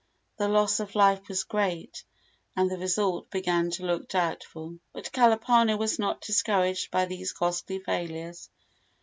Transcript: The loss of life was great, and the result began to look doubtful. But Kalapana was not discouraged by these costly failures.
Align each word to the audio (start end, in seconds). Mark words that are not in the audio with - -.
The 0.37 0.47
loss 0.47 0.79
of 0.79 0.95
life 0.95 1.27
was 1.27 1.43
great, 1.43 2.05
and 2.55 2.71
the 2.71 2.77
result 2.79 3.29
began 3.29 3.69
to 3.69 3.85
look 3.85 4.07
doubtful. 4.09 4.79
But 4.93 5.11
Kalapana 5.11 5.77
was 5.77 5.99
not 5.99 6.21
discouraged 6.21 6.89
by 6.89 7.05
these 7.05 7.33
costly 7.33 7.77
failures. 7.77 8.49